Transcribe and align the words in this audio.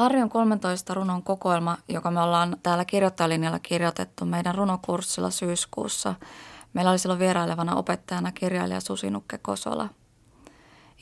Harri 0.00 0.22
on 0.22 0.28
13 0.28 0.94
runon 0.94 1.22
kokoelma, 1.22 1.78
joka 1.88 2.10
me 2.10 2.20
ollaan 2.20 2.56
täällä 2.62 2.84
kirjoittajalinjalla 2.84 3.58
kirjoitettu 3.58 4.24
meidän 4.24 4.54
runokurssilla 4.54 5.30
syyskuussa. 5.30 6.14
Meillä 6.72 6.90
oli 6.90 6.98
silloin 6.98 7.20
vierailevana 7.20 7.74
opettajana 7.74 8.32
kirjailija 8.32 8.80
Susinukke 8.80 9.38
Kosola. 9.38 9.88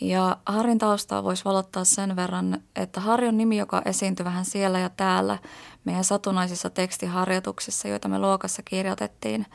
Ja 0.01 0.37
Harrin 0.47 0.79
taustaa 0.79 1.25
voisi 1.25 1.45
valottaa 1.45 1.85
sen 1.85 2.17
verran, 2.17 2.63
että 2.77 3.01
Harri 3.01 3.29
on 3.29 3.37
nimi, 3.37 3.57
joka 3.57 3.83
esiintyi 3.85 4.25
vähän 4.25 4.45
siellä 4.45 4.79
ja 4.79 4.89
täällä 4.89 5.39
meidän 5.85 6.05
satunnaisissa 6.05 6.71
tekstiharjoituksissa, 6.71 7.89
joita 7.89 8.09
me 8.09 8.19
luokassa 8.19 8.63
kirjoitettiin. 8.65 9.47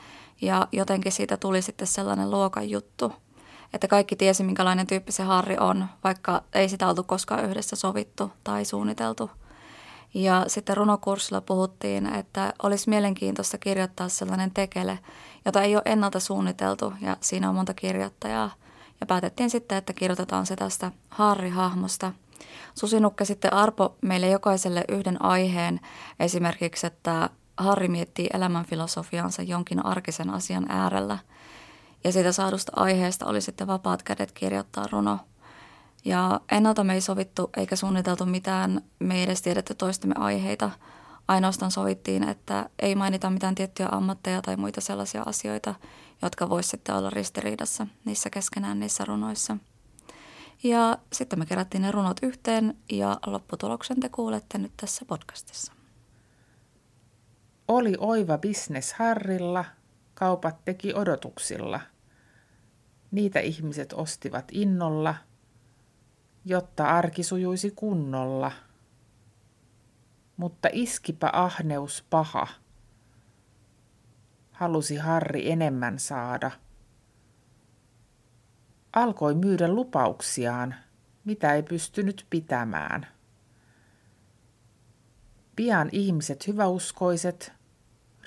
Ja 0.42 0.68
jotenkin 0.72 1.12
siitä 1.12 1.38
tuli 1.38 1.62
sitten 1.62 1.88
sellainen 1.88 2.32
luokan 2.32 2.70
juttu, 2.70 3.14
että 3.74 3.88
kaikki 3.88 4.16
tiesi, 4.16 4.44
minkälainen 4.44 4.88
tyyppi 4.88 5.12
se 5.12 5.24
Harri 5.24 5.58
on, 5.60 5.86
vaikka 6.04 6.44
ei 6.54 6.70
sitä 6.70 6.88
oltu 6.88 7.04
koskaan 7.04 7.46
yhdessä 7.46 7.76
sovittu 7.76 8.32
tai 8.44 8.66
suunniteltu. 8.66 9.32
Ja 10.14 10.46
sitten 10.48 10.78
runokurssilla 10.78 11.42
puhuttiin, 11.42 12.14
että 12.14 12.54
olisi 12.64 12.90
mielenkiintoista 12.90 13.58
kirjoittaa 13.58 14.10
sellainen 14.10 14.52
tekele, 14.52 15.00
jota 15.46 15.62
ei 15.62 15.76
ole 15.76 15.84
ennalta 15.86 16.20
suunniteltu 16.20 16.94
ja 17.02 17.18
siinä 17.22 17.50
on 17.50 17.56
monta 17.56 17.74
kirjoittajaa. 17.74 18.52
Ja 19.02 19.06
päätettiin 19.06 19.50
sitten, 19.50 19.78
että 19.78 19.94
kirjoitetaan 19.94 20.46
se 20.46 20.56
tästä 20.56 20.92
Harri-hahmosta. 21.10 22.12
Susinukke 22.76 23.26
sitten 23.26 23.54
arpo 23.54 23.96
meille 24.02 24.30
jokaiselle 24.30 24.84
yhden 24.90 25.26
aiheen, 25.26 25.80
esimerkiksi, 26.20 26.88
että 26.88 27.30
Harri 27.58 27.88
miettii 27.88 28.30
elämänfilosofiansa 28.34 29.42
jonkin 29.42 29.86
arkisen 29.86 30.30
asian 30.30 30.66
äärellä– 30.70 31.18
ja 32.04 32.12
siitä 32.12 32.32
saadusta 32.32 32.72
aiheesta 32.76 33.26
oli 33.26 33.42
sitten 33.42 33.68
vapaat 33.68 34.04
kädet 34.04 34.32
kirjoittaa 34.32 34.86
runo. 34.92 35.20
Ja 36.06 36.42
ennalta 36.52 36.84
me 36.84 36.94
ei 36.94 37.02
sovittu 37.02 37.50
eikä 37.58 37.76
suunniteltu 37.76 38.26
mitään, 38.26 38.82
me 39.00 39.16
ei 39.16 39.24
edes 39.24 39.42
tiedetty 39.42 39.76
toistemme 39.76 40.16
aiheita. 40.18 40.72
Ainoastaan 41.28 41.72
sovittiin, 41.72 42.24
että 42.30 42.70
ei 42.80 42.96
mainita 42.96 43.30
mitään 43.30 43.56
tiettyjä 43.56 43.90
ammatteja 43.92 44.42
tai 44.42 44.58
muita 44.58 44.82
sellaisia 44.82 45.24
asioita, 45.26 45.76
jotka 46.22 46.50
voisi 46.50 46.70
sitten 46.70 46.96
olla 46.96 47.10
ristiriidassa 47.10 47.88
niissä 48.06 48.30
keskenään 48.30 48.80
niissä 48.80 49.06
runoissa. 49.06 49.58
Ja 50.64 50.98
sitten 51.14 51.40
me 51.40 51.46
kerättiin 51.46 51.82
ne 51.82 51.92
runot 51.92 52.18
yhteen 52.22 52.78
ja 52.92 53.20
lopputuloksen 53.26 54.00
te 54.00 54.10
kuulette 54.10 54.58
nyt 54.58 54.72
tässä 54.78 55.06
podcastissa. 55.06 55.74
Oli 57.68 57.96
oiva 57.98 58.38
bisnes 58.38 58.94
Harrilla, 58.94 59.66
kaupat 60.14 60.66
teki 60.66 60.94
odotuksilla– 60.94 61.80
Niitä 63.14 63.40
ihmiset 63.40 63.94
ostivat 63.94 64.46
innolla, 64.52 65.16
jotta 66.46 66.86
arki 66.86 67.24
sujuisi 67.24 67.72
kunnolla. 67.72 68.52
Mutta 70.38 70.70
iskipä 70.72 71.30
ahneus 71.34 72.06
paha. 72.10 72.48
Halusi 74.52 74.96
Harri 74.96 75.52
enemmän 75.52 76.00
saada. 76.00 76.52
Alkoi 78.94 79.36
myydä 79.36 79.68
lupauksiaan, 79.68 80.76
mitä 81.26 81.54
ei 81.54 81.64
pystynyt 81.64 82.26
pitämään. 82.30 83.08
Pian 85.56 85.90
ihmiset 85.92 86.48
hyväuskoiset 86.48 87.54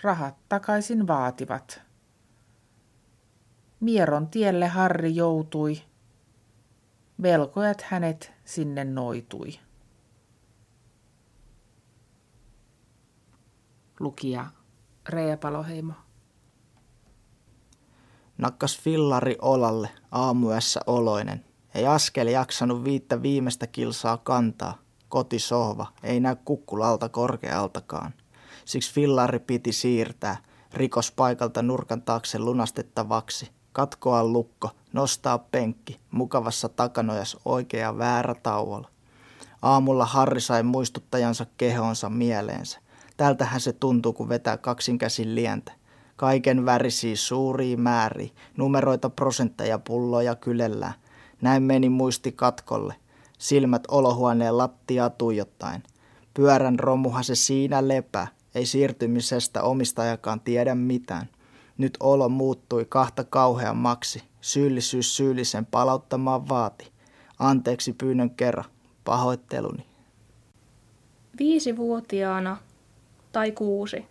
rahat 0.03 0.37
takaisin 0.49 1.07
vaativat. 1.07 1.83
Mieron 3.81 4.29
tielle 4.29 4.67
Harri 4.67 5.17
joutui. 5.17 5.83
Velkojat 7.23 7.83
hänet 7.83 8.33
sinne 8.45 8.85
noitui. 8.85 9.59
Lukija 14.01 14.47
Reija 15.09 15.37
Paloheimo. 15.37 15.93
Nakkas 18.39 18.79
fillari 18.81 19.37
olalle 19.43 19.89
aamuessa 20.11 20.81
oloinen. 20.87 21.45
Ei 21.75 21.87
askeli 21.87 22.33
jaksanut 22.33 22.85
viittä 22.85 23.23
viimeistä 23.23 23.67
kilsaa 23.67 24.17
kantaa. 24.17 24.79
Kotisohva 25.09 25.87
ei 26.03 26.21
näy 26.21 26.37
kukkulalta 26.45 27.09
korkealtakaan. 27.09 28.15
Siksi 28.65 28.93
fillari 28.93 29.39
piti 29.39 29.73
siirtää 29.73 30.37
rikospaikalta 30.75 31.63
nurkan 31.63 32.03
taakse 32.03 32.39
lunastettavaksi 32.39 33.56
katkoa 33.77 34.25
lukko, 34.25 34.71
nostaa 34.93 35.39
penkki, 35.39 36.01
mukavassa 36.11 36.69
takanojas 36.69 37.37
oikea 37.45 37.99
väärä 37.99 38.35
tauolla. 38.35 38.89
Aamulla 39.63 40.07
Harri 40.07 40.41
sai 40.41 40.63
muistuttajansa 40.63 41.47
kehonsa 41.57 42.09
mieleensä. 42.09 42.79
Tältähän 43.17 43.61
se 43.61 43.73
tuntuu, 43.73 44.13
kun 44.13 44.29
vetää 44.29 44.57
kaksinkäsin 44.57 45.35
lientä. 45.35 45.73
Kaiken 46.17 46.67
värisiä 46.67 47.17
suuria 47.17 47.77
määriä, 47.77 48.31
numeroita, 48.57 49.11
prosentteja, 49.11 49.79
pulloja 49.79 50.35
kylellään. 50.35 50.95
Näin 51.43 51.63
meni 51.63 51.89
muisti 51.89 52.33
katkolle, 52.33 52.95
silmät 53.39 53.83
olohuoneen 53.89 54.59
lattiaa 54.59 55.11
tuijottaen. 55.11 55.83
Pyörän 56.35 56.79
romuha 56.79 57.23
se 57.23 57.35
siinä 57.35 57.89
lepää, 57.89 58.27
ei 58.55 58.67
siirtymisestä 58.67 59.63
omistajakaan 59.63 60.41
tiedä 60.41 60.75
mitään. 60.75 61.29
Nyt 61.79 61.97
olo 62.01 62.29
muuttui 62.29 62.87
kahta 62.89 63.25
kauheammaksi. 63.25 64.23
Syyllisyys 64.41 65.17
syyllisen 65.17 65.67
palauttamaan 65.67 66.49
vaati. 66.49 66.93
Anteeksi 67.39 67.93
pyynnön 67.93 68.31
kerran. 68.31 68.65
Pahoitteluni. 69.05 69.87
Viisivuotiaana 71.39 72.57
tai 73.33 73.53
kuusi 73.53 74.07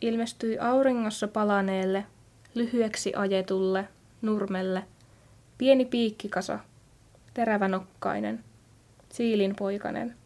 ilmestyi 0.00 0.58
auringossa 0.58 1.28
palaneelle, 1.28 2.04
lyhyeksi 2.54 3.14
ajetulle 3.14 3.88
nurmelle 4.22 4.82
pieni 5.58 5.84
piikkikasa, 5.84 6.58
terävänokkainen, 7.34 8.44
siilinpoikainen. 9.08 10.16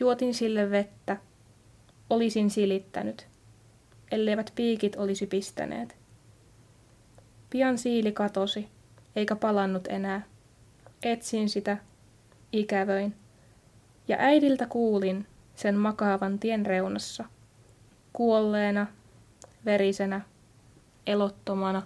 Juotin 0.00 0.34
sille 0.34 0.70
vettä, 0.70 1.16
olisin 2.10 2.50
silittänyt 2.50 3.28
elleivät 4.10 4.52
piikit 4.54 4.96
olisi 4.96 5.26
pistäneet. 5.26 5.96
Pian 7.50 7.78
siili 7.78 8.12
katosi, 8.12 8.68
eikä 9.16 9.36
palannut 9.36 9.86
enää. 9.86 10.22
Etsin 11.02 11.48
sitä, 11.48 11.76
ikävöin, 12.52 13.14
ja 14.08 14.16
äidiltä 14.18 14.66
kuulin 14.66 15.26
sen 15.54 15.74
makaavan 15.74 16.38
tien 16.38 16.66
reunassa, 16.66 17.24
kuolleena, 18.12 18.86
verisenä, 19.64 20.20
elottomana, 21.06 21.82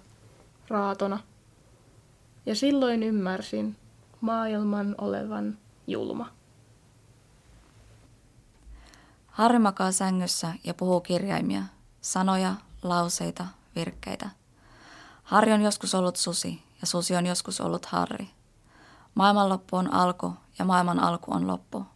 raatona. 0.69 1.19
Ja 2.47 2.55
silloin 2.55 3.03
ymmärsin 3.03 3.77
maailman 4.21 4.95
olevan 4.99 5.59
julma. 5.87 6.33
Harri 9.27 9.59
makaa 9.59 9.93
sängyssä 9.93 10.53
ja 10.65 10.75
puhuu 10.75 11.01
kirjaimia, 11.01 11.63
sanoja, 12.03 12.55
lauseita, 12.83 13.47
virkkeitä. 13.77 14.31
Harri 15.23 15.53
on 15.53 15.63
joskus 15.63 15.95
ollut 15.95 16.17
susi 16.17 16.63
ja 16.81 16.87
susi 16.87 17.17
on 17.17 17.27
joskus 17.27 17.61
ollut 17.61 17.87
Harri. 17.87 18.31
Maailmanloppu 19.15 19.77
on 19.77 19.95
alku 19.95 20.35
ja 20.59 20.65
maailman 20.65 21.01
alku 21.01 21.35
on 21.35 21.47
loppu. 21.47 21.87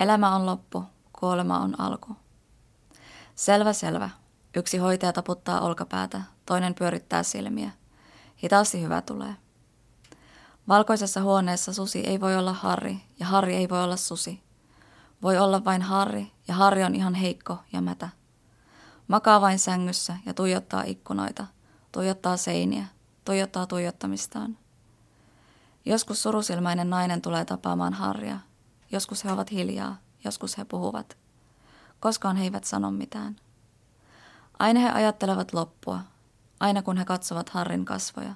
Elämä 0.00 0.34
on 0.36 0.46
loppu, 0.46 0.84
kuolema 1.12 1.58
on 1.58 1.80
alku. 1.80 2.16
Selvä, 3.34 3.72
selvä. 3.72 4.10
Yksi 4.56 4.78
hoitaja 4.78 5.12
taputtaa 5.12 5.60
olkapäätä, 5.60 6.22
toinen 6.46 6.74
pyörittää 6.74 7.22
silmiä. 7.22 7.70
Hitaasti 8.42 8.82
hyvä 8.82 9.02
tulee. 9.02 9.36
Valkoisessa 10.68 11.22
huoneessa 11.22 11.72
susi 11.72 12.00
ei 12.00 12.20
voi 12.20 12.36
olla 12.36 12.52
Harri 12.52 13.00
ja 13.20 13.26
Harri 13.26 13.54
ei 13.54 13.68
voi 13.68 13.82
olla 13.82 13.96
susi. 13.96 14.42
Voi 15.22 15.38
olla 15.38 15.64
vain 15.64 15.82
Harri 15.82 16.32
ja 16.48 16.54
Harri 16.54 16.84
on 16.84 16.94
ihan 16.94 17.14
heikko 17.14 17.58
ja 17.72 17.80
mätä. 17.80 18.08
Makaa 19.10 19.40
vain 19.40 19.58
sängyssä 19.58 20.16
ja 20.26 20.34
tuijottaa 20.34 20.82
ikkunoita, 20.82 21.46
tuijottaa 21.92 22.36
seiniä, 22.36 22.86
tuijottaa 23.24 23.66
tuijottamistaan. 23.66 24.58
Joskus 25.84 26.22
surusilmäinen 26.22 26.90
nainen 26.90 27.22
tulee 27.22 27.44
tapaamaan 27.44 27.92
Harria. 27.92 28.38
Joskus 28.92 29.24
he 29.24 29.32
ovat 29.32 29.50
hiljaa, 29.50 29.96
joskus 30.24 30.58
he 30.58 30.64
puhuvat. 30.64 31.16
Koskaan 32.00 32.36
he 32.36 32.44
eivät 32.44 32.64
sano 32.64 32.90
mitään. 32.90 33.36
Aina 34.58 34.80
he 34.80 34.90
ajattelevat 34.90 35.52
loppua, 35.52 36.00
aina 36.60 36.82
kun 36.82 36.96
he 36.96 37.04
katsovat 37.04 37.48
Harrin 37.48 37.84
kasvoja. 37.84 38.34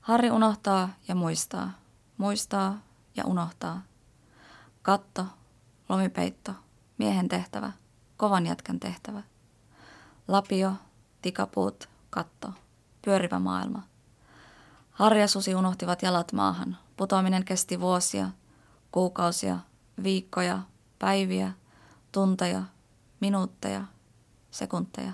Harri 0.00 0.30
unohtaa 0.30 0.88
ja 1.08 1.14
muistaa, 1.14 1.70
muistaa 2.16 2.78
ja 3.16 3.24
unohtaa. 3.24 3.82
Katto, 4.82 5.26
lomipeitto, 5.88 6.52
miehen 6.98 7.28
tehtävä, 7.28 7.72
kovan 8.16 8.46
jätkän 8.46 8.80
tehtävä– 8.80 9.22
Lapio, 10.28 10.72
tikapuut, 11.22 11.88
katto, 12.10 12.52
pyörivä 13.02 13.38
maailma. 13.38 13.82
Harja 14.90 15.28
susi 15.28 15.54
unohtivat 15.54 16.02
jalat 16.02 16.32
maahan. 16.32 16.76
Putoaminen 16.96 17.44
kesti 17.44 17.80
vuosia, 17.80 18.28
kuukausia, 18.92 19.58
viikkoja, 20.02 20.58
päiviä, 20.98 21.52
tunteja, 22.12 22.62
minuutteja, 23.20 23.84
sekunteja. 24.50 25.12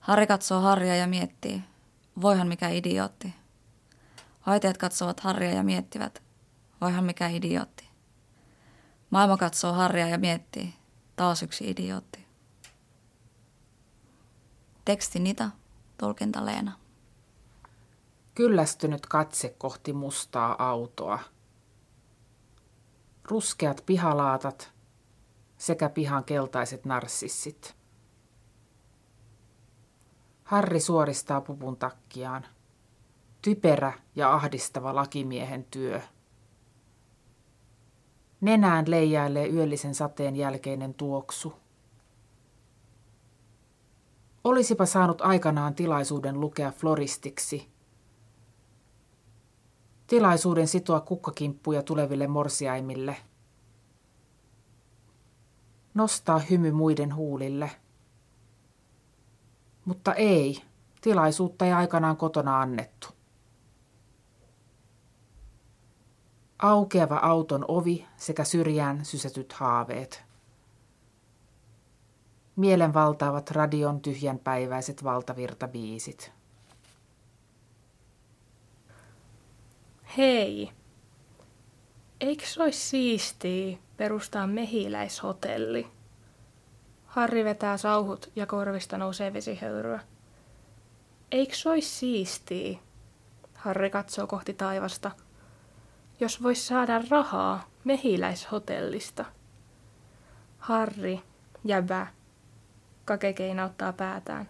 Harri 0.00 0.26
katsoo 0.26 0.60
Harria 0.60 0.96
ja 0.96 1.06
miettii, 1.06 1.64
voihan 2.20 2.48
mikä 2.48 2.68
idiootti. 2.68 3.34
Hoitajat 4.46 4.78
katsovat 4.78 5.20
Harria 5.20 5.50
ja 5.50 5.62
miettivät, 5.62 6.22
voihan 6.80 7.04
mikä 7.04 7.28
idiootti. 7.28 7.88
Maailma 9.10 9.36
katsoo 9.36 9.72
Harria 9.72 10.08
ja 10.08 10.18
miettii, 10.18 10.74
taas 11.16 11.42
yksi 11.42 11.70
idiootti. 11.70 12.27
Teksti 14.88 15.18
Nita, 15.18 15.50
tulkinta 15.98 16.46
Leena. 16.46 16.72
Kyllästynyt 18.34 19.06
katse 19.06 19.54
kohti 19.58 19.92
mustaa 19.92 20.68
autoa. 20.68 21.18
Ruskeat 23.24 23.82
pihalaatat 23.86 24.72
sekä 25.58 25.88
pihan 25.88 26.24
keltaiset 26.24 26.84
narsissit. 26.84 27.76
Harri 30.44 30.80
suoristaa 30.80 31.40
pupun 31.40 31.76
takkiaan. 31.76 32.46
Typerä 33.42 33.92
ja 34.16 34.34
ahdistava 34.34 34.94
lakimiehen 34.94 35.64
työ. 35.64 36.00
Nenään 38.40 38.90
leijailee 38.90 39.48
yöllisen 39.48 39.94
sateen 39.94 40.36
jälkeinen 40.36 40.94
tuoksu. 40.94 41.67
Olisipa 44.48 44.86
saanut 44.86 45.20
aikanaan 45.20 45.74
tilaisuuden 45.74 46.40
lukea 46.40 46.70
floristiksi. 46.70 47.68
Tilaisuuden 50.06 50.68
sitoa 50.68 51.00
kukkakimppuja 51.00 51.82
tuleville 51.82 52.26
morsiaimille. 52.26 53.16
Nostaa 55.94 56.38
hymy 56.38 56.70
muiden 56.70 57.14
huulille. 57.14 57.70
Mutta 59.84 60.14
ei, 60.14 60.62
tilaisuutta 61.00 61.66
ei 61.66 61.72
aikanaan 61.72 62.16
kotona 62.16 62.60
annettu. 62.60 63.08
Aukeava 66.58 67.16
auton 67.16 67.64
ovi 67.68 68.06
sekä 68.16 68.44
syrjään 68.44 69.04
sysätyt 69.04 69.52
haaveet. 69.52 70.27
Mielen 72.58 72.94
valtaavat 72.94 73.50
radion 73.50 74.00
tyhjänpäiväiset 74.00 75.04
valtavirtabiisit. 75.04 76.32
Hei, 80.16 80.72
eikö 82.20 82.46
se 82.46 82.62
olisi 82.62 82.80
siistiä 82.80 83.78
perustaa 83.96 84.46
mehiläishotelli? 84.46 85.86
Harri 87.06 87.44
vetää 87.44 87.76
sauhut 87.76 88.30
ja 88.36 88.46
korvista 88.46 88.98
nousee 88.98 89.32
vesihöyryä. 89.32 90.00
Eikö 91.32 91.54
se 91.54 91.70
olisi 91.70 91.88
siistiä? 91.88 92.78
Harri 93.54 93.90
katsoo 93.90 94.26
kohti 94.26 94.54
taivasta. 94.54 95.10
Jos 96.20 96.42
vois 96.42 96.66
saada 96.66 97.02
rahaa 97.10 97.64
mehiläishotellista. 97.84 99.24
Harri, 100.58 101.20
jäbä. 101.64 102.17
Kake 103.08 103.32
keinauttaa 103.32 103.92
päätään. 103.92 104.48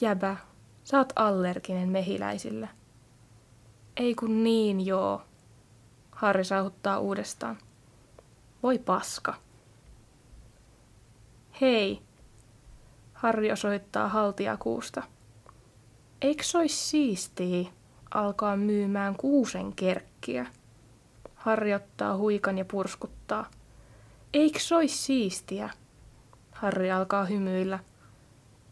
Jäbä, 0.00 0.36
sä 0.82 0.98
oot 0.98 1.12
allerginen 1.16 1.88
mehiläisille. 1.88 2.68
Ei 3.96 4.14
kun 4.14 4.44
niin 4.44 4.86
joo. 4.86 5.22
Harri 6.10 6.44
sauhuttaa 6.44 6.98
uudestaan. 6.98 7.58
Voi 8.62 8.78
paska. 8.78 9.34
Hei. 11.60 12.02
Harri 13.12 13.52
osoittaa 13.52 14.08
haltiakuusta. 14.08 15.02
Eikö 16.22 16.42
ois 16.54 16.90
siistiä 16.90 17.70
alkaa 18.14 18.56
myymään 18.56 19.16
kuusen 19.16 19.72
kerkkiä? 19.72 20.46
Harri 21.34 21.74
ottaa 21.74 22.16
huikan 22.16 22.58
ja 22.58 22.64
purskuttaa. 22.64 23.50
Eikö 24.34 24.58
ois 24.74 25.06
siistiä? 25.06 25.70
Harri 26.54 26.92
alkaa 26.92 27.24
hymyillä. 27.24 27.78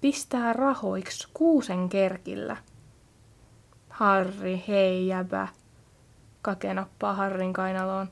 Pistää 0.00 0.52
rahoiksi 0.52 1.28
kuusen 1.34 1.88
kerkillä. 1.88 2.56
Harri, 3.88 4.64
hei 4.68 5.06
jäbä. 5.06 5.48
Kake 6.42 6.74
nappaa 6.74 7.14
Harrin 7.14 7.52
kainaloon. 7.52 8.08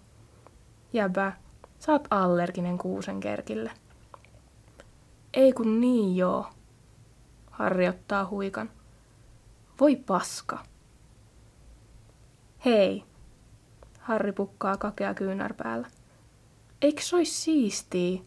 Jäbä, 0.93 1.33
sä 1.79 1.93
oot 1.93 2.09
allerginen 2.11 2.79
kuusen 2.79 3.21
kerkille. 3.21 3.71
Ei 5.35 5.53
kun 5.53 5.81
niin 5.81 6.17
joo. 6.17 6.47
Harri 7.51 7.89
ottaa 7.89 8.27
huikan. 8.27 8.71
Voi 9.81 9.97
paska. 9.97 10.59
Hei. 12.65 13.05
Harri 14.01 14.33
pukkaa 14.33 14.77
kakea 14.77 15.15
kyynärpäällä. 15.15 15.89
Eikö 16.83 17.03
se 17.03 17.17
olisi 17.17 17.33
siistiä 17.33 18.21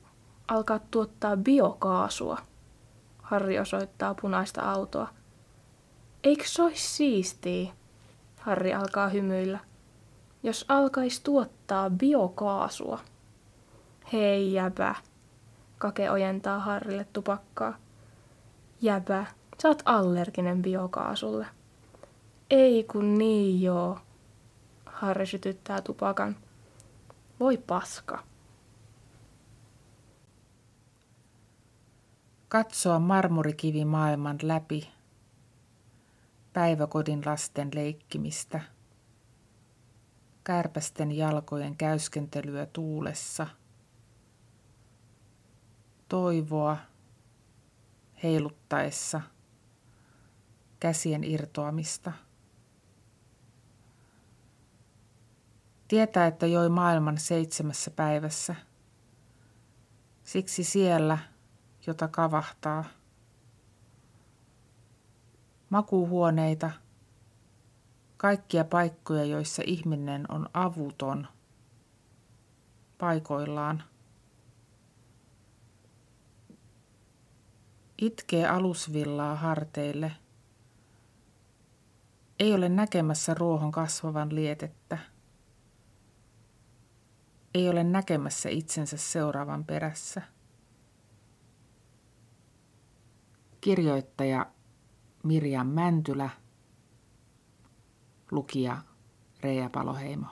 alkaa 0.47 0.79
tuottaa 0.79 1.37
biokaasua? 1.37 2.37
Harri 3.21 3.59
osoittaa 3.59 4.15
punaista 4.21 4.61
autoa. 4.61 5.07
Eikö 6.23 6.43
se 6.47 6.63
olisi 6.63 6.89
siistiä? 6.89 7.73
Harri 8.39 8.73
alkaa 8.73 9.09
hymyillä. 9.09 9.59
Jos 10.43 10.65
alkaisi 10.67 11.23
tuottaa 11.23 11.89
biokaasua. 11.89 12.99
Hei 14.13 14.53
jäbä. 14.53 14.95
Kake 15.77 16.11
ojentaa 16.11 16.59
Harrille 16.59 17.05
tupakkaa. 17.13 17.77
Jäbä, 18.81 19.25
sä 19.61 19.67
oot 19.67 19.83
allerginen 19.85 20.61
biokaasulle. 20.61 21.45
Ei 22.49 22.83
kun 22.83 23.17
niin 23.17 23.61
joo. 23.61 23.99
Harri 24.85 25.25
sytyttää 25.25 25.81
tupakan. 25.81 26.35
Voi 27.39 27.57
paska. 27.57 28.23
Katsoa 32.53 32.99
marmorikivi 32.99 33.85
maailman 33.85 34.37
läpi. 34.41 34.89
Päiväkodin 36.53 37.21
lasten 37.25 37.69
leikkimistä. 37.75 38.61
Kärpästen 40.43 41.11
jalkojen 41.11 41.77
käyskentelyä 41.77 42.65
tuulessa– 42.65 43.47
toivoa 46.09 46.77
heiluttaessa 48.23 49.21
käsien 50.79 51.23
irtoamista. 51.23 52.11
Tietää, 55.87 56.27
että 56.27 56.47
joi 56.47 56.69
maailman 56.69 57.17
seitsemässä 57.17 57.91
päivässä. 57.91 58.55
Siksi 60.23 60.63
siellä, 60.63 61.17
jota 61.87 62.07
kavahtaa. 62.07 62.83
Makuuhuoneita, 65.69 66.71
kaikkia 68.17 68.63
paikkoja, 68.63 69.25
joissa 69.25 69.63
ihminen 69.65 70.25
on 70.29 70.49
avuton 70.53 71.27
paikoillaan– 72.97 73.83
Itkee 78.03 78.47
alusvillaa 78.47 79.35
harteille. 79.35 80.11
Ei 82.39 82.53
ole 82.53 82.69
näkemässä 82.69 83.33
ruohon 83.33 83.71
kasvavan 83.71 84.35
lietettä. 84.35 84.97
Ei 87.53 87.69
ole 87.69 87.83
näkemässä 87.83 88.49
itsensä 88.49 88.97
seuraavan 88.97 89.65
perässä. 89.65 90.21
Kirjoittaja 93.63 94.45
Mirjam 95.23 95.67
Mäntylä, 95.67 96.29
lukija 98.31 98.77
Reija 99.43 99.69
Paloheimo. 99.69 100.25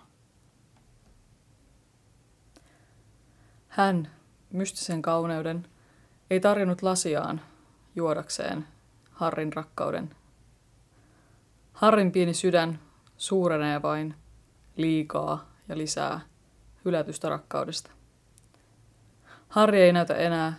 Hän, 3.67 4.11
mystisen 4.53 5.01
kauneuden, 5.01 5.67
ei 6.29 6.39
tarjonnut 6.39 6.81
lasiaan, 6.81 7.41
juodakseen 7.95 8.67
Harrin 9.11 9.53
rakkauden. 9.53 10.15
Harrin 11.73 12.11
pieni 12.11 12.33
sydän 12.33 12.79
suurenee 13.17 13.81
vain 13.81 14.15
liikaa 14.75 15.51
ja 15.69 15.77
lisää 15.77 16.19
hylätystä 16.85 17.29
rakkaudesta. 17.29 17.91
Harri 19.49 19.81
ei 19.81 19.93
näytä 19.93 20.15
enää. 20.15 20.53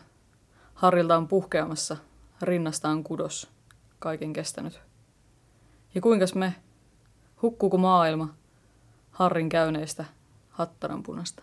Harrilta 0.74 1.16
on 1.16 1.28
puhkeamassa, 1.28 1.96
rinnastaan 2.42 3.04
kudos, 3.04 3.50
kaiken 3.98 4.32
kestänyt. 4.32 4.80
Ja 5.94 6.00
kuinkas 6.00 6.34
me, 6.34 6.54
hukkuuko 7.42 7.78
maailma 7.78 8.34
Harrin 9.10 9.48
käyneistä 9.48 10.04
hattaran 10.50 11.02
punasta? 11.02 11.42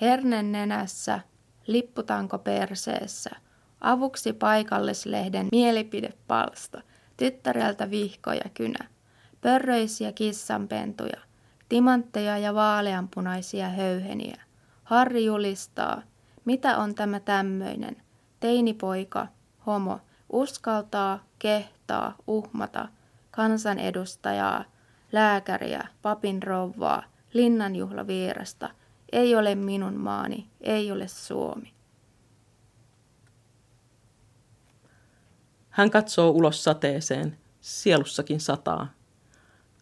hernen 0.00 0.52
nenässä, 0.52 1.20
lipputanko 1.66 2.38
perseessä, 2.38 3.30
avuksi 3.80 4.32
paikallislehden 4.32 5.48
mielipidepalsta, 5.52 6.82
tyttäreltä 7.16 7.90
vihko 7.90 8.32
ja 8.32 8.50
kynä, 8.54 8.88
pörröisiä 9.40 10.12
kissanpentuja, 10.12 11.20
timantteja 11.68 12.38
ja 12.38 12.54
vaaleanpunaisia 12.54 13.68
höyheniä. 13.68 14.42
Harri 14.84 15.24
julistaa, 15.24 16.02
mitä 16.44 16.76
on 16.76 16.94
tämä 16.94 17.20
tämmöinen, 17.20 17.96
teinipoika, 18.44 19.26
homo, 19.66 20.00
uskaltaa, 20.32 21.24
kehtaa, 21.38 22.14
uhmata, 22.26 22.88
kansanedustajaa, 23.30 24.64
lääkäriä, 25.12 25.88
papin 26.02 26.42
rouvaa, 26.42 27.02
linnanjuhlaviirasta, 27.32 28.70
ei 29.12 29.36
ole 29.36 29.54
minun 29.54 29.94
maani, 29.94 30.48
ei 30.60 30.92
ole 30.92 31.08
Suomi. 31.08 31.72
Hän 35.70 35.90
katsoo 35.90 36.30
ulos 36.30 36.64
sateeseen, 36.64 37.38
sielussakin 37.60 38.40
sataa. 38.40 38.92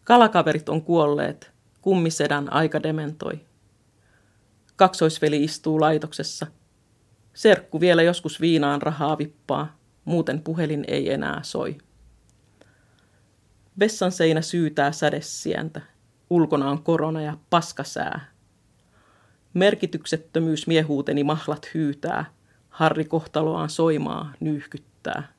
Kalakaverit 0.03 0.69
on 0.69 0.81
kuolleet, 0.81 1.51
kummisedän 1.81 2.53
aika 2.53 2.83
dementoi. 2.83 3.45
Kaksoisveli 4.75 5.43
istuu 5.43 5.81
laitoksessa. 5.81 6.47
Serkku 7.33 7.79
vielä 7.79 8.01
joskus 8.01 8.41
viinaan 8.41 8.81
rahaa 8.81 9.17
vippaa, 9.17 9.77
muuten 10.05 10.41
puhelin 10.41 10.83
ei 10.87 11.13
enää 11.13 11.39
soi. 11.43 11.77
Vessan 13.79 14.11
seinä 14.11 14.41
syytää 14.41 14.91
sädessientä. 14.91 15.81
Ulkona 16.29 16.69
on 16.69 16.83
korona 16.83 17.21
ja 17.21 17.37
paskasää. 17.49 18.25
Merkityksettömyys 19.53 20.67
miehuuteni 20.67 21.23
mahlat 21.23 21.69
hyytää. 21.73 22.25
Harri 22.69 23.05
kohtaloaan 23.05 23.69
soimaa, 23.69 24.33
nyyhkyttää. 24.39 25.33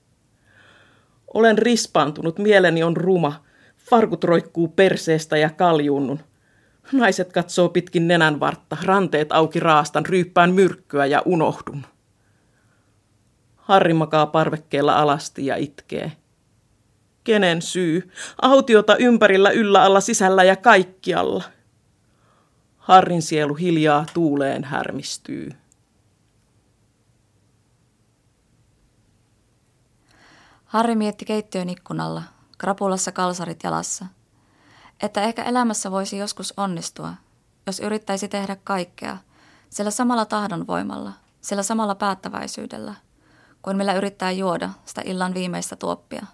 Olen 1.34 1.58
rispaantunut, 1.58 2.38
mieleni 2.38 2.82
on 2.82 2.96
ruma. 2.96 3.44
Farkut 3.76 4.24
roikkuu 4.24 4.68
perseestä 4.68 5.36
ja 5.36 5.50
kaljunnun. 5.50 6.20
Naiset 6.93 7.33
katsoo 7.33 7.69
pitkin 7.69 8.09
nenän 8.09 8.41
vartta, 8.41 8.76
ranteet 8.83 9.33
auki 9.33 9.61
raastan, 9.61 10.07
ryyppään 10.07 10.53
myrkkyä 10.53 11.07
ja 11.07 11.23
unohdun. 11.25 11.87
Harri 13.57 13.95
makaa 13.95 14.26
parvekkeella 14.26 14.95
alasti 14.95 15.47
ja 15.47 15.57
itkee. 15.57 16.12
Kenen 17.25 17.62
syy? 17.62 18.11
Autiota 18.43 18.97
ympärillä, 18.97 19.50
yllä, 19.50 19.83
alla, 19.83 20.00
sisällä 20.00 20.45
ja 20.45 20.57
kaikkialla. 20.57 21.45
Harrin 22.76 23.23
sielu 23.23 23.55
hiljaa 23.55 24.07
tuuleen 24.14 24.64
härmistyy. 24.64 25.50
Harri 30.64 30.95
mietti 30.95 31.25
keittiön 31.25 31.69
ikkunalla, 31.69 32.23
krapulassa 32.59 33.12
kalsarit 33.12 33.62
jalassa, 33.62 34.07
että 35.04 35.23
ehkä 35.23 35.42
elämässä 35.42 35.90
voisi 35.90 36.18
joskus 36.18 36.54
onnistua, 36.56 37.14
jos 37.66 37.80
yrittäisi 37.80 38.28
tehdä 38.28 38.56
kaikkea 38.64 39.16
sillä 39.70 39.90
samalla 39.90 40.25
tahdonvoimalla, 40.25 41.12
sillä 41.40 41.62
samalla 41.62 41.94
päättäväisyydellä, 41.94 42.94
kuin 43.62 43.76
millä 43.76 43.94
yrittää 43.94 44.30
juoda 44.30 44.70
sitä 44.84 45.02
illan 45.04 45.34
viimeistä 45.34 45.76
tuoppia. 45.76 46.26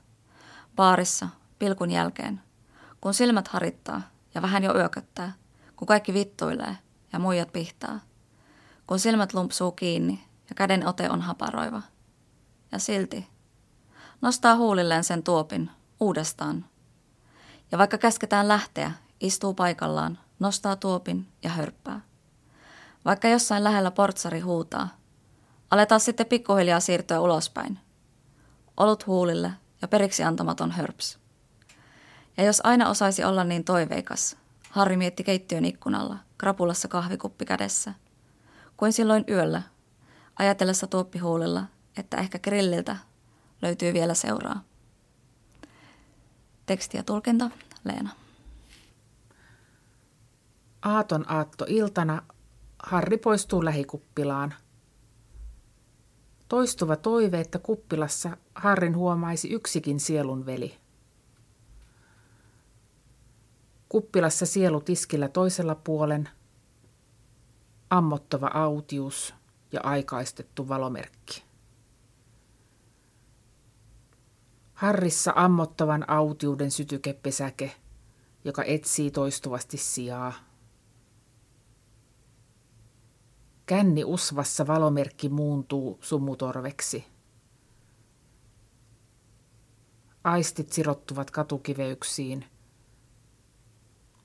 Baarissa, 0.76 1.28
pilkun 1.58 1.90
jälkeen, 1.90 2.42
kun 3.00 3.14
silmät 3.14 3.48
harittaa 3.48 4.02
ja 4.34 4.42
vähän 4.42 4.64
jo 4.64 4.74
yököttää, 4.74 5.32
kun 5.76 5.86
kaikki 5.86 6.14
vittuilee 6.14 6.76
ja 7.12 7.18
muijat 7.18 7.52
pihtaa, 7.52 8.00
kun 8.86 8.98
silmät 8.98 9.34
lumpsuu 9.34 9.72
kiinni 9.72 10.24
ja 10.48 10.54
käden 10.54 10.88
ote 10.88 11.10
on 11.10 11.20
haparoiva. 11.20 11.82
Ja 12.72 12.78
silti 12.78 13.28
nostaa 14.20 14.56
huulilleen 14.56 15.04
sen 15.04 15.22
tuopin 15.22 15.70
uudestaan. 16.00 16.69
Ja 17.72 17.78
vaikka 17.78 17.98
käsketään 17.98 18.48
lähteä, 18.48 18.92
istuu 19.20 19.54
paikallaan, 19.54 20.18
nostaa 20.38 20.76
tuopin 20.76 21.28
ja 21.42 21.50
hörppää. 21.50 22.00
Vaikka 23.04 23.28
jossain 23.28 23.64
lähellä 23.64 23.90
portsari 23.90 24.40
huutaa, 24.40 24.88
aletaan 25.70 26.00
sitten 26.00 26.26
pikkuhiljaa 26.26 26.80
siirtyä 26.80 27.20
ulospäin. 27.20 27.78
Olut 28.76 29.06
huulille 29.06 29.52
ja 29.82 29.88
periksi 29.88 30.24
antamaton 30.24 30.70
hörps. 30.70 31.18
Ja 32.36 32.44
jos 32.44 32.60
aina 32.64 32.88
osaisi 32.88 33.24
olla 33.24 33.44
niin 33.44 33.64
toiveikas, 33.64 34.36
Harri 34.70 34.96
mietti 34.96 35.24
keittiön 35.24 35.64
ikkunalla, 35.64 36.16
krapulassa 36.38 36.88
kahvikuppi 36.88 37.44
kädessä, 37.44 37.94
kuin 38.76 38.92
silloin 38.92 39.24
yöllä, 39.28 39.62
ajatellessa 40.38 40.86
tuoppihuulilla, 40.86 41.62
että 41.96 42.16
ehkä 42.16 42.38
grilliltä 42.38 42.96
löytyy 43.62 43.92
vielä 43.92 44.14
seuraa. 44.14 44.69
Teksti 46.70 46.96
ja 46.96 47.02
tulkinta 47.02 47.50
Leena. 47.84 48.10
Aaton 50.82 51.24
aatto 51.32 51.64
iltana 51.68 52.22
Harri 52.82 53.16
poistuu 53.16 53.64
lähikuppilaan. 53.64 54.54
Toistuva 56.48 56.96
toive, 56.96 57.40
että 57.40 57.58
kuppilassa 57.58 58.36
Harrin 58.54 58.96
huomaisi 58.96 59.48
yksikin 59.48 60.00
sielun 60.00 60.46
veli. 60.46 60.76
Kuppilassa 63.88 64.46
sielu 64.46 64.80
tiskillä 64.80 65.28
toisella 65.28 65.74
puolen, 65.74 66.28
ammottava 67.90 68.50
autius 68.54 69.34
ja 69.72 69.80
aikaistettu 69.82 70.68
valomerkki. 70.68 71.49
Harrissa 74.80 75.32
ammottavan 75.36 76.10
autiuden 76.10 76.70
sytykepesäke, 76.70 77.72
joka 78.44 78.64
etsii 78.64 79.10
toistuvasti 79.10 79.76
sijaa. 79.76 80.32
Känni 83.66 84.04
usvassa 84.04 84.66
valomerkki 84.66 85.28
muuntuu 85.28 85.98
sumutorveksi. 86.02 87.04
Aistit 90.24 90.72
sirottuvat 90.72 91.30
katukiveyksiin, 91.30 92.44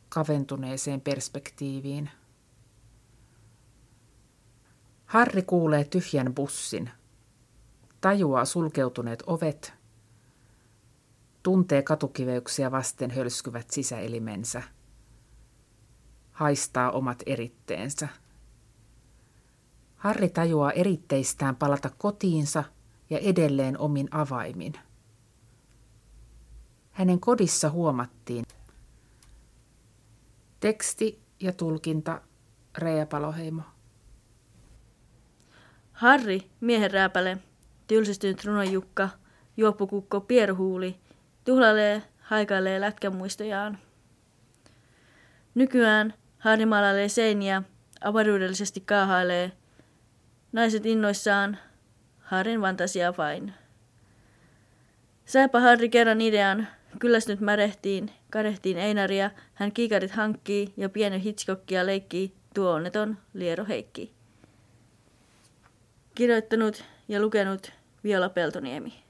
kaventuneeseen 0.09 1.01
perspektiiviin. 1.01 2.09
Harri 5.05 5.41
kuulee 5.41 5.83
tyhjän 5.83 6.35
bussin, 6.35 6.89
tajuaa 8.01 8.45
sulkeutuneet 8.45 9.23
ovet– 9.27 9.73
tuntee 11.45 11.81
katukiveyksiä 11.81 12.71
vasten 12.71 13.11
hölskyvät 13.11 13.71
sisäelimensä, 13.71 14.63
haistaa 16.31 16.91
omat 16.91 17.23
eritteensä. 17.25 18.07
Harri 19.95 20.29
tajuaa 20.29 20.71
eritteistään 20.71 21.55
palata 21.55 21.89
kotiinsa 21.97 22.63
ja 23.09 23.19
edelleen 23.19 23.79
omin 23.79 24.07
avaimin. 24.11 24.73
Hänen 26.91 27.19
kodissa 27.19 27.69
huomattiin 27.69 28.45
teksti 30.59 31.19
ja 31.39 31.53
tulkinta 31.53 32.21
Reija 32.77 33.05
Paloheimo. 33.05 33.61
Harri, 35.91 36.49
miehen 36.61 36.91
rääpäle, 36.91 37.37
tylsistynyt 37.87 38.45
runojukka, 38.45 39.09
juoppukukko 39.57 40.21
Pierhuuli 40.21 41.04
Tuhlailee, 41.45 42.03
haikailee 42.19 42.81
lätkämuistojaan. 42.81 43.77
Nykyään 45.55 46.13
Harri 46.37 46.65
maalailee 46.65 47.09
seiniä, 47.09 47.63
avaruudellisesti 48.01 48.81
kaahailee. 48.81 49.51
Naiset 50.51 50.85
innoissaan, 50.85 51.57
Harrin 52.19 52.61
fantasia 52.61 53.13
vain. 53.17 53.53
Sääpä 55.25 55.59
Harri 55.59 55.89
kerran 55.89 56.21
idean, 56.21 56.67
kyllästynyt 56.99 57.39
märehtiin, 57.39 58.11
kadehtiin 58.29 58.77
Einaria, 58.77 59.31
hän 59.53 59.71
kiikarit 59.71 60.11
hankkii 60.11 60.73
ja 60.77 60.89
pienen 60.89 61.19
Hitchcockia 61.19 61.85
leikkii 61.85 62.33
tuo 62.53 62.71
onneton 62.71 63.17
Liero 63.33 63.65
Heikki. 63.65 64.13
Kirjoittanut 66.15 66.83
ja 67.07 67.21
lukenut 67.21 67.71
Viola 68.03 68.29
Peltoniemi. 68.29 69.04